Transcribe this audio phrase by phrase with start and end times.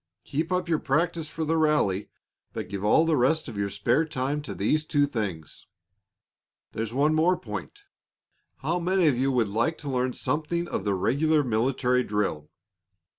[0.23, 2.09] Keep up your practice for the rally,
[2.53, 5.67] but give all the rest of your spare time to these two things.
[6.71, 7.83] There's one more point.
[8.63, 12.49] How many of you would like to learn something of the regular military drill?